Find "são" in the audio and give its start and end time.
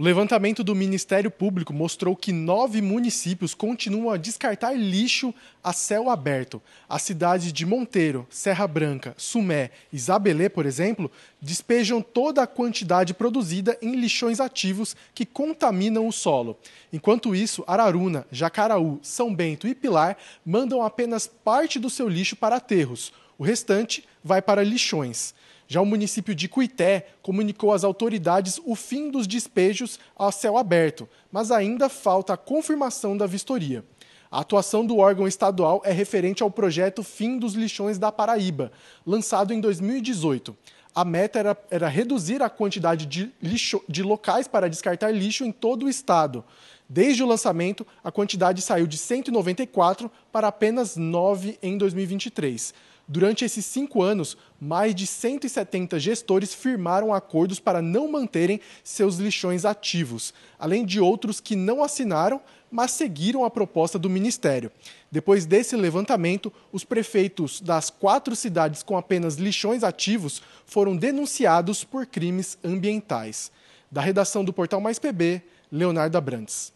19.02-19.34